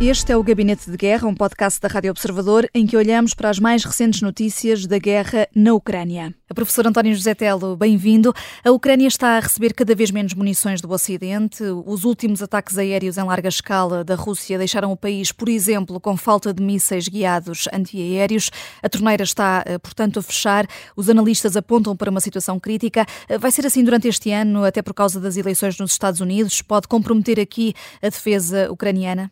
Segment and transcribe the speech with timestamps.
[0.00, 3.50] Este é o Gabinete de Guerra, um podcast da Rádio Observador, em que olhamos para
[3.50, 6.34] as mais recentes notícias da guerra na Ucrânia.
[6.48, 8.32] A professora António José Telo, bem-vindo.
[8.64, 11.62] A Ucrânia está a receber cada vez menos munições do Ocidente.
[11.84, 16.16] Os últimos ataques aéreos em larga escala da Rússia deixaram o país, por exemplo, com
[16.16, 18.50] falta de mísseis guiados antiaéreos.
[18.82, 20.66] A torneira está, eh, portanto, a fechar.
[20.96, 23.04] Os analistas apontam para uma situação crítica.
[23.28, 26.62] Eh, vai ser assim durante este ano, até por causa das eleições nos Estados Unidos?
[26.62, 29.30] Pode comprometer aqui a defesa ucraniana?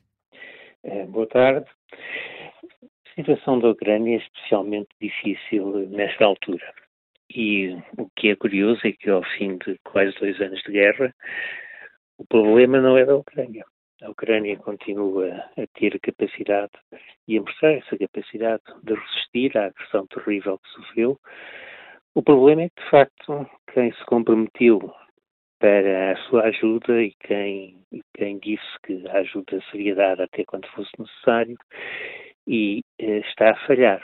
[0.90, 1.66] É, boa tarde.
[1.92, 6.64] A situação da Ucrânia é especialmente difícil nesta altura.
[7.28, 11.14] E o que é curioso é que, ao fim de quase dois anos de guerra,
[12.16, 13.66] o problema não é da Ucrânia.
[14.00, 16.72] A Ucrânia continua a ter capacidade
[17.26, 21.20] e a mostrar essa capacidade de resistir à agressão terrível que sofreu.
[22.14, 24.90] O problema é que, de facto, quem se comprometeu
[25.58, 27.80] para a sua ajuda e quem,
[28.14, 31.56] quem disse que a ajuda seria dada até quando fosse necessário
[32.46, 34.02] e eh, está a falhar.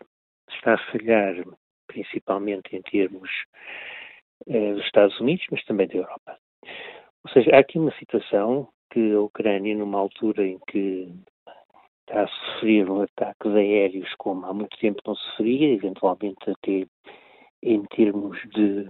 [0.51, 1.37] Está a falhar
[1.87, 3.31] principalmente em termos
[4.47, 6.39] eh, dos Estados Unidos, mas também da Europa.
[7.25, 11.13] Ou seja, há aqui uma situação que a Ucrânia, numa altura em que
[12.01, 16.87] está a sofrer um ataques aéreos como há muito tempo não sofria, eventualmente até
[17.63, 18.89] em termos de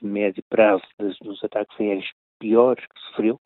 [0.00, 3.40] de médio prazo dos, dos ataques aéreos piores que sofreu,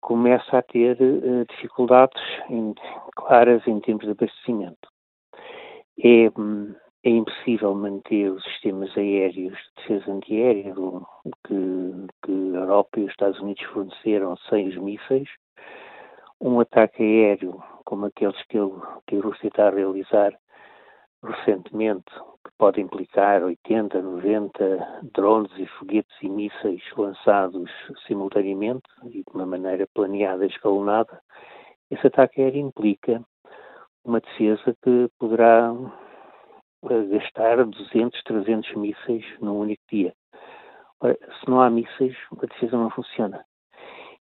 [0.00, 2.74] começa a ter uh, dificuldades em,
[3.16, 4.88] claras em termos de abastecimento.
[5.98, 6.26] É,
[7.04, 10.74] é impossível manter os sistemas aéreos de defesa antiaérea
[11.46, 15.28] que, que a Europa e os Estados Unidos forneceram sem os mísseis.
[16.40, 18.72] Um ataque aéreo como aqueles que, ele,
[19.06, 20.36] que a Rússia está a realizar
[21.24, 22.12] recentemente,
[22.46, 27.70] que pode implicar 80, 90 drones e foguetes e mísseis lançados
[28.06, 31.20] simultaneamente e de uma maneira planeada e escalonada,
[31.90, 33.22] esse ataque aéreo implica
[34.04, 35.72] uma defesa que poderá
[36.88, 40.14] eh, gastar 200, 300 mísseis num único dia.
[41.02, 43.44] Se não há mísseis, a defesa não funciona.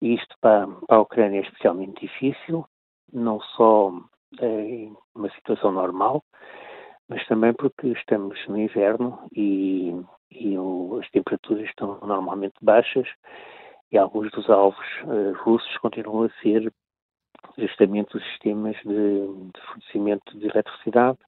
[0.03, 2.67] E isto para, para a Ucrânia é especialmente difícil,
[3.13, 3.93] não só
[4.41, 6.23] em uma situação normal,
[7.09, 9.95] mas também porque estamos no inverno e,
[10.31, 13.09] e o, as temperaturas estão normalmente baixas
[13.91, 16.73] e alguns dos alvos uh, russos continuam a ser
[17.57, 21.19] justamente os sistemas de, de fornecimento de eletricidade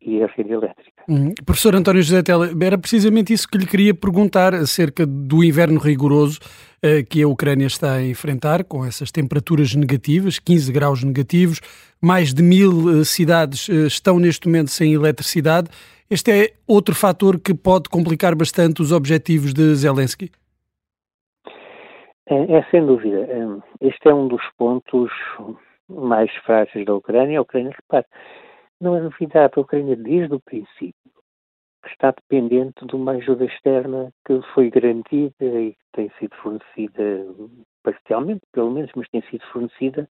[0.00, 1.02] e a rede elétrica.
[1.08, 1.32] Hum.
[1.44, 6.38] Professor António José Tela, era precisamente isso que lhe queria perguntar acerca do inverno rigoroso
[6.82, 11.60] uh, que a Ucrânia está a enfrentar, com essas temperaturas negativas, 15 graus negativos,
[12.02, 15.68] mais de mil uh, cidades uh, estão neste momento sem eletricidade.
[16.10, 20.30] Este é outro fator que pode complicar bastante os objetivos de Zelensky?
[22.28, 23.26] É, é sem dúvida.
[23.80, 25.10] Este é um dos pontos
[25.88, 27.38] mais frágeis da Ucrânia.
[27.38, 28.06] A Ucrânia, repare,
[28.80, 30.94] não é novidade, a Ucrânia desde o princípio
[31.86, 37.26] está dependente de uma ajuda externa que foi garantida e que tem sido fornecida
[37.82, 40.08] parcialmente, pelo menos, mas tem sido fornecida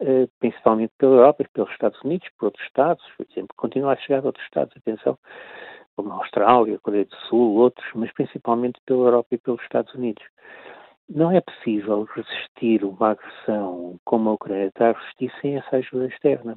[0.00, 3.96] uh, principalmente pela Europa e pelos Estados Unidos, por outros Estados, por exemplo, continua a
[3.96, 5.18] chegar a outros Estados, atenção,
[5.96, 9.92] como a Austrália, a Coreia do Sul, outros, mas principalmente pela Europa e pelos Estados
[9.94, 10.22] Unidos.
[11.08, 16.06] Não é possível resistir uma agressão como a Ucrânia está a resistir sem essa ajuda
[16.06, 16.56] externa.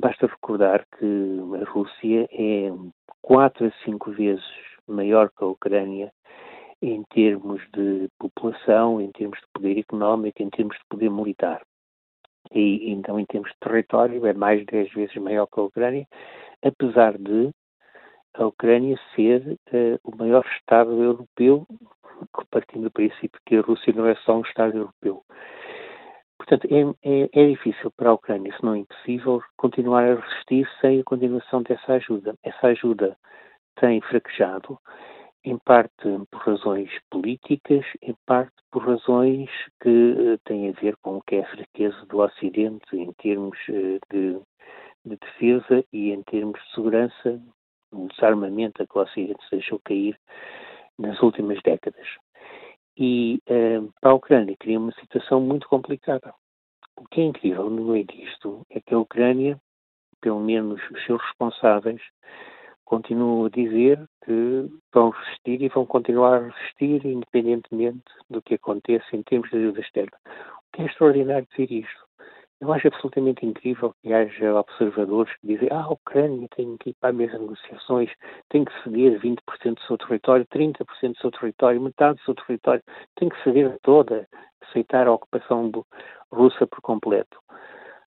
[0.00, 2.70] Basta recordar que a Rússia é
[3.20, 4.44] quatro a cinco vezes
[4.86, 6.12] maior que a Ucrânia
[6.80, 11.62] em termos de população, em termos de poder económico, em termos de poder militar.
[12.52, 16.06] E então, em termos de território, é mais de dez vezes maior que a Ucrânia,
[16.62, 17.50] apesar de
[18.34, 21.66] a Ucrânia ser uh, o maior Estado europeu,
[22.52, 25.24] partindo do princípio que a Rússia não é só um Estado europeu.
[26.48, 30.66] Portanto, é, é, é, difícil para a Ucrânia, se não é impossível, continuar a resistir
[30.80, 32.34] sem a continuação dessa ajuda.
[32.42, 33.18] Essa ajuda
[33.78, 34.78] tem fraquejado,
[35.44, 39.50] em parte por razões políticas, em parte por razões
[39.82, 43.58] que uh, têm a ver com o que é a fraqueza do Ocidente em termos
[43.68, 44.40] uh, de,
[45.04, 47.42] de, defesa e em termos de segurança,
[47.92, 50.18] o desarmamento a que o Ocidente se deixou cair
[50.98, 52.06] nas últimas décadas
[52.98, 56.34] e uh, para a Ucrânia cria uma situação muito complicada.
[56.98, 59.60] O que é incrível no meio disto é que a Ucrânia,
[60.20, 62.02] pelo menos os seus responsáveis,
[62.84, 69.14] continuam a dizer que vão resistir e vão continuar a resistir independentemente do que aconteça
[69.14, 70.18] em termos de ajuda externa.
[70.26, 72.08] O que é extraordinário dizer isto?
[72.60, 76.96] Eu acho absolutamente incrível que haja observadores que dizem ah, a Ucrânia tem que ir
[77.00, 78.10] para as mesmas negociações,
[78.48, 80.76] tem que ceder 20% do seu território, 30%
[81.12, 82.82] do seu território, metade do seu território,
[83.14, 84.26] tem que ceder toda,
[84.62, 85.70] aceitar a ocupação
[86.32, 87.38] russa por completo.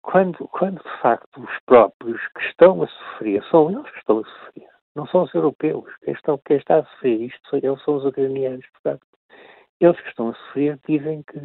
[0.01, 4.23] quando, quando de facto os próprios que estão a sofrer, são eles que estão a
[4.23, 5.85] sofrer, não são os europeus.
[6.03, 8.65] Quem, estão, quem está a sofrer isto eles são os ucranianos.
[8.71, 9.05] Portanto,
[9.79, 11.39] eles que estão a sofrer dizem que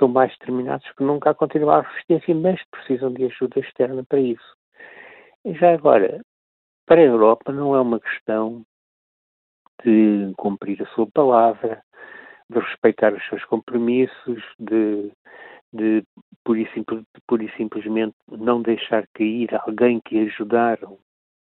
[0.00, 4.18] estão mais determinados que nunca a continuar a resistência, mas precisam de ajuda externa para
[4.18, 4.56] isso.
[5.44, 6.22] E já agora,
[6.86, 8.64] para a Europa não é uma questão
[9.84, 11.82] de cumprir a sua palavra,
[12.48, 15.12] de respeitar os seus compromissos, de,
[15.72, 16.02] de
[16.44, 17.04] pura, e simples,
[17.56, 20.98] simplesmente não deixar cair alguém que ajudaram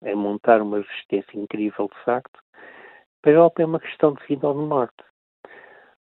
[0.04, 2.40] a montar uma resistência incrível de facto.
[3.22, 5.09] Para a Europa é uma questão de vida ou de morte.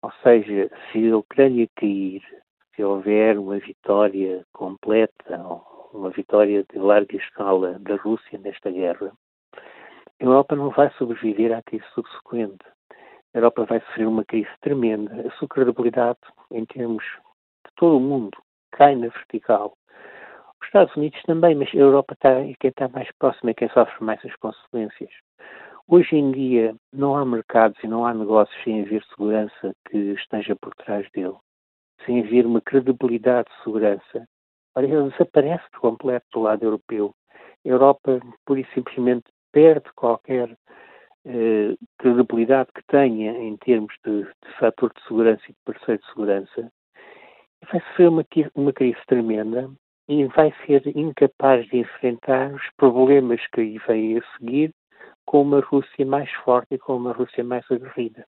[0.02, 2.22] Ou seja, se a Ucrânia cair,
[2.74, 5.38] se houver uma vitória completa,
[5.92, 9.12] uma vitória de larga escala da Rússia nesta guerra,
[10.20, 12.64] a Europa não vai sobreviver à crise subsequente.
[13.34, 15.26] A Europa vai sofrer uma crise tremenda.
[15.26, 16.18] A sua credibilidade,
[16.52, 18.38] em termos de todo o mundo,
[18.72, 19.76] cai na vertical.
[20.60, 24.04] Os Estados Unidos também, mas a Europa está, quem está mais próxima é quem sofre
[24.04, 25.10] mais as consequências.
[25.90, 30.54] Hoje em dia não há mercados e não há negócios sem haver segurança que esteja
[30.54, 31.38] por trás dele,
[32.04, 34.28] sem haver uma credibilidade de segurança.
[34.76, 37.14] Ora, ele desaparece por completo do lado europeu.
[37.32, 40.54] A Europa, pura e simplesmente, perde qualquer
[41.24, 46.08] eh, credibilidade que tenha em termos de, de fator de segurança e de parceiro de
[46.08, 46.72] segurança,
[47.72, 49.70] vai sofrer uma, uma crise tremenda
[50.06, 54.70] e vai ser incapaz de enfrentar os problemas que aí vêm a seguir
[55.28, 58.24] com uma Rússia mais forte e com uma Rússia mais aguerrida.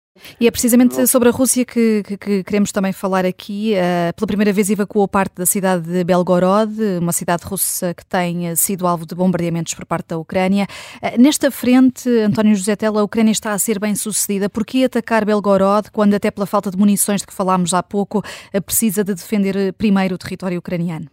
[0.41, 3.73] E é precisamente sobre a Rússia que, que, que queremos também falar aqui.
[3.75, 6.71] Uh, pela primeira vez evacuou parte da cidade de Belgorod,
[7.01, 10.67] uma cidade russa que tem sido alvo de bombardeamentos por parte da Ucrânia.
[11.03, 14.49] Uh, nesta frente, António José Tela, a Ucrânia está a ser bem sucedida.
[14.49, 18.23] Por que atacar Belgorod quando, até pela falta de munições de que falámos há pouco,
[18.65, 21.07] precisa de defender primeiro o território ucraniano?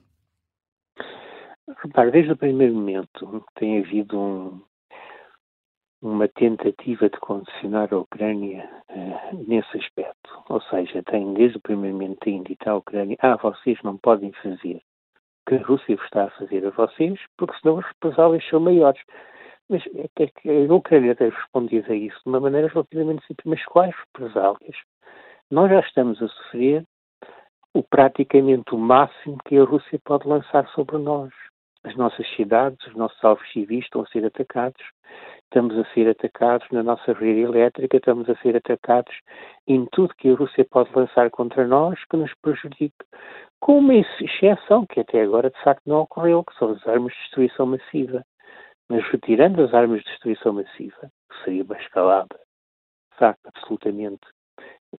[1.83, 4.61] Repare, desde o primeiro momento tem havido um,
[6.01, 10.43] uma tentativa de condicionar a Ucrânia uh, nesse aspecto.
[10.49, 14.31] Ou seja, tem desde o primeiro momento tem dito à Ucrânia, ah, vocês não podem
[14.41, 18.59] fazer o que a Rússia está a fazer a vocês, porque senão as represálias são
[18.59, 19.01] maiores.
[19.69, 23.45] Mas é que a Ucrânia tem respondido a isso de uma maneira relativamente simples.
[23.45, 24.75] Mas quais represálias?
[25.49, 26.85] Nós já estamos a sofrer
[27.73, 31.31] o praticamente o máximo que a Rússia pode lançar sobre nós.
[31.83, 34.81] As nossas cidades, os nossos alvos civis estão a ser atacados
[35.51, 39.13] estamos a ser atacados na nossa rede elétrica, estamos a ser atacados
[39.67, 43.05] em tudo que a Rússia pode lançar contra nós que nos prejudique.
[43.59, 47.19] Com uma exceção que até agora de facto não ocorreu, que são as armas de
[47.19, 48.23] destruição massiva.
[48.89, 51.11] Mas retirando as armas de destruição massiva,
[51.43, 52.39] seria uma escalada,
[53.11, 54.25] de facto, absolutamente,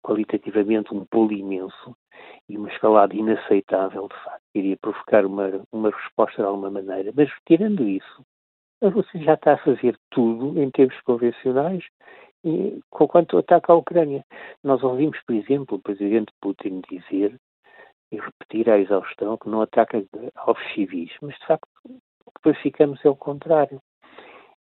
[0.01, 1.95] qualitativamente um pulo imenso
[2.47, 7.11] e uma escalada inaceitável, de facto, iria provocar uma, uma resposta de alguma maneira.
[7.15, 8.25] Mas retirando isso,
[8.81, 11.83] a Rússia já está a fazer tudo em termos convencionais
[12.43, 14.25] e, quanto ataca a Ucrânia.
[14.63, 17.39] Nós ouvimos, por exemplo, o presidente Putin dizer
[18.11, 20.03] e repetir à exaustão que não ataca
[20.35, 23.81] aos civis, mas de facto o que verificamos é o contrário.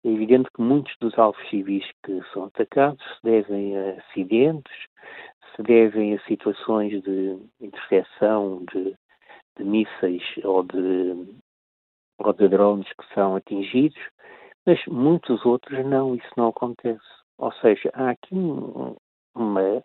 [0.04, 4.72] É evidente que muitos dos alvos civis que são atacados se devem a acidentes,
[5.56, 8.94] se devem a situações de interseção de,
[9.58, 11.26] de mísseis ou de
[12.20, 13.98] ou que são atingidos,
[14.66, 17.00] mas muitos outros não, isso não acontece.
[17.38, 18.34] Ou seja, há aqui
[19.34, 19.82] uma,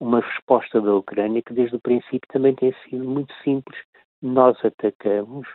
[0.00, 3.78] uma resposta da Ucrânia que desde o princípio também tem sido muito simples.
[4.22, 5.46] Nós atacamos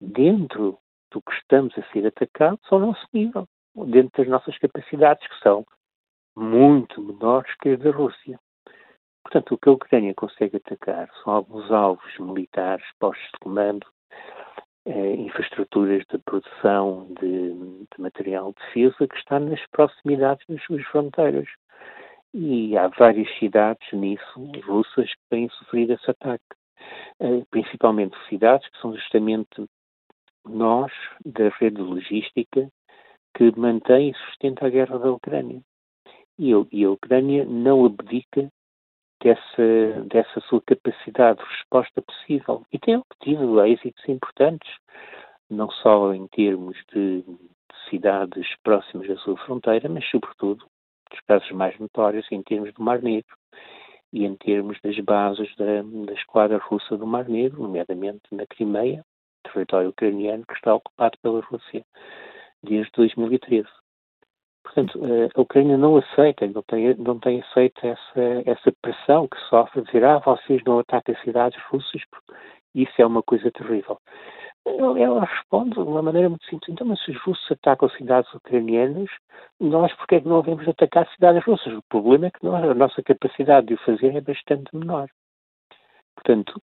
[0.00, 0.78] dentro
[1.10, 3.46] do que estamos a ser atacados ao nosso nível,
[3.86, 5.66] dentro das nossas capacidades, que são
[6.36, 8.38] muito menores que as da Rússia.
[9.22, 13.86] Portanto, o que a Ucrânia consegue atacar são alguns alvos militares, postos de comando,
[14.86, 20.82] eh, infraestruturas de produção de, de, material de defesa que está nas proximidades das suas
[20.86, 21.48] fronteiras.
[22.32, 26.44] E há várias cidades nisso, russas, que têm sofrido esse ataque.
[27.20, 29.66] Eh, principalmente cidades que são justamente
[30.46, 30.92] nós,
[31.24, 32.68] da rede logística,
[33.34, 35.60] que mantém e sustenta a guerra da Ucrânia.
[36.38, 38.50] E, e a Ucrânia não abdica
[39.22, 42.64] dessa, dessa sua capacidade de resposta possível.
[42.72, 44.70] E tem obtido êxitos importantes,
[45.48, 47.38] não só em termos de, de
[47.88, 50.64] cidades próximas da sua fronteira, mas, sobretudo,
[51.10, 53.36] dos casos mais notórios, em termos do Mar Negro
[54.12, 59.04] e em termos das bases da, da esquadra russa do Mar Negro, nomeadamente na Crimeia,
[59.42, 61.84] território ucraniano que está ocupado pela Rússia
[62.62, 63.68] desde 2013.
[64.62, 69.38] Portanto, eh, a Ucrânia não aceita, não tem, não tem aceito essa, essa pressão que
[69.48, 72.02] sofre dizer, ah, vocês não atacam cidades russas,
[72.74, 73.98] Isso é uma coisa terrível.
[74.66, 76.68] Ela responde de uma maneira muito simples.
[76.70, 79.08] Então, mas se os russos atacam cidades ucranianas,
[79.58, 81.72] nós porque é que não devemos atacar cidades russas?
[81.72, 85.08] O problema é que nós, a nossa capacidade de o fazer é bastante menor.
[86.14, 86.60] Portanto,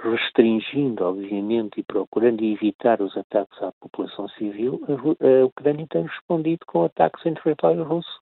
[0.00, 6.84] restringindo, obviamente, e procurando evitar os ataques à população civil, a, Ucrânia tem respondido com
[6.84, 8.20] ataques em território russo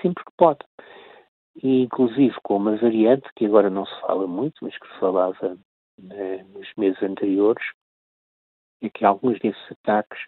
[0.00, 0.60] sempre que pode.
[1.62, 5.58] E, inclusive, com uma variante que agora não se fala muito, mas que se falava
[5.98, 7.64] né, nos meses anteriores,
[8.80, 10.18] é que alguns desses ataques,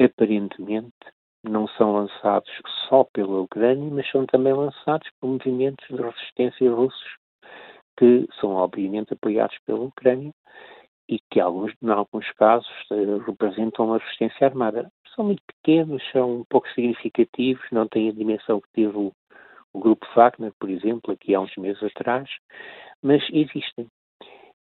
[0.00, 0.94] aparentemente,
[1.42, 2.50] não são lançados
[2.88, 7.18] só pela Ucrânia, mas são também lançados por movimentos de resistência russos
[7.98, 10.32] que são obviamente apoiados pela Ucrânia
[11.08, 14.90] e que alguns, em alguns casos eh, representam uma resistência armada.
[15.16, 19.12] São muito pequenos, são pouco significativos, não têm a dimensão que teve o,
[19.72, 22.28] o grupo Wagner, por exemplo, aqui há uns meses atrás,
[23.02, 23.88] mas existem.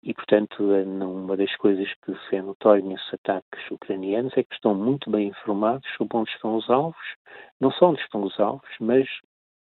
[0.01, 4.73] E, portanto, uma das coisas que se é notório nesses ataques ucranianos é que estão
[4.73, 7.15] muito bem informados sobre onde estão os alvos,
[7.59, 9.07] não só onde estão os alvos, mas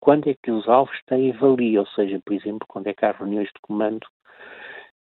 [0.05, 3.12] quando é que os alvos têm valia, ou seja, por exemplo, quando é que há
[3.12, 4.05] reuniões de comando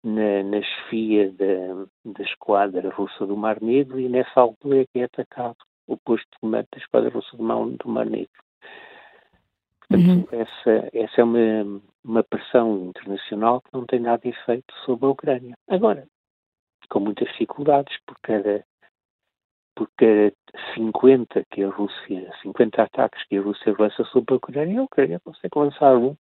[0.04, 5.00] na, na chefia da, da esquadra russa do Mar Negro e nessa altura é que
[5.00, 5.56] é atacado
[5.88, 8.44] o posto de comando da esquadra russa do Mar, do Mar Negro.
[9.88, 10.28] Portanto, uhum.
[10.38, 15.58] essa, essa é uma, uma pressão internacional que não tem nada efeito sobre a Ucrânia.
[15.70, 16.06] Agora,
[16.90, 17.98] com muitas dificuldades,
[19.80, 20.34] por cada porque
[20.76, 25.22] 50 que a Rússia, 50 ataques que a Rússia lança sobre a Ucrânia, a Ucrânia
[25.24, 26.16] consegue lançar um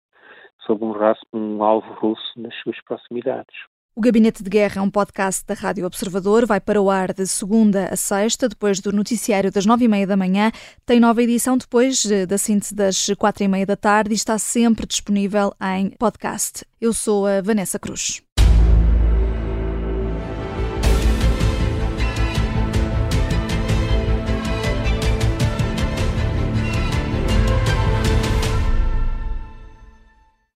[0.64, 3.56] sobre um, raço, um alvo russo nas suas proximidades.
[3.96, 6.46] O Gabinete de Guerra é um podcast da Rádio Observador.
[6.46, 10.06] Vai para o ar de segunda a sexta, depois do noticiário das nove e meia
[10.06, 10.52] da manhã.
[10.86, 14.38] Tem nova edição depois eh, da síntese das quatro e meia da tarde e está
[14.38, 16.64] sempre disponível em podcast.
[16.80, 18.22] Eu sou a Vanessa Cruz.